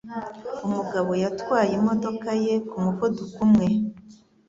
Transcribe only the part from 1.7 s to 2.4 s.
imodoka